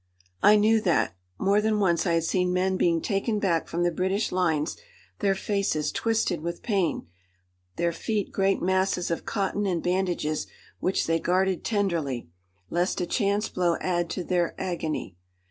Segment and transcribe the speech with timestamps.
[0.41, 1.15] I knew that.
[1.37, 4.75] More than once I had seen men being taken back from the British lines,
[5.19, 7.05] their faces twisted with pain,
[7.75, 10.47] their feet great masses of cotton and bandages
[10.79, 12.27] which they guarded tenderly,
[12.71, 15.17] lest a chance blow add to their agony.